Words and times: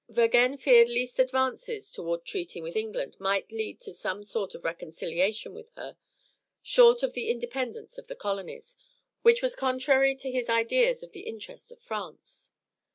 Vergennes 0.09 0.57
feared 0.63 0.89
least 0.89 1.19
advances 1.19 1.91
toward 1.91 2.25
treating 2.25 2.63
with 2.63 2.75
England 2.75 3.15
might 3.19 3.51
lead 3.51 3.79
to 3.81 3.93
some 3.93 4.23
sort 4.23 4.55
of 4.55 4.65
reconciliation 4.65 5.53
with 5.53 5.69
her, 5.75 5.95
short 6.63 7.03
of 7.03 7.13
the 7.13 7.29
independence 7.29 7.99
of 7.99 8.07
the 8.07 8.15
colonies, 8.15 8.75
which 9.21 9.43
was 9.43 9.55
contrary 9.55 10.15
to 10.15 10.31
his 10.31 10.49
ideas 10.49 11.03
of 11.03 11.11
the 11.11 11.27
interest 11.27 11.71
of 11.71 11.79
France. 11.79 12.49